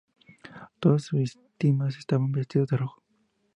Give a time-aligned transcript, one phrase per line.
[0.79, 3.03] Todas sus víctimas estaban vestidas de rojo.